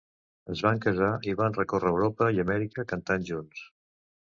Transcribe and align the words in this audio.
Es 0.53 0.63
van 0.67 0.79
casar 0.85 1.09
i 1.33 1.35
van 1.43 1.57
recórrer 1.59 1.93
Europa 1.97 2.31
i 2.39 2.43
Amèrica 2.47 2.89
cantant 2.95 3.31
junts. 3.31 3.65